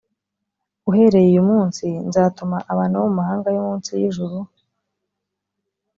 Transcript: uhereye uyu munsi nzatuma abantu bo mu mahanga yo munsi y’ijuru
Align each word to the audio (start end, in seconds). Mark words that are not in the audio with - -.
uhereye 0.89 1.27
uyu 1.31 1.43
munsi 1.51 1.85
nzatuma 2.07 2.57
abantu 2.71 2.95
bo 3.01 3.07
mu 3.11 3.15
mahanga 3.19 3.47
yo 3.55 3.61
munsi 3.67 3.89
y’ijuru 3.99 4.37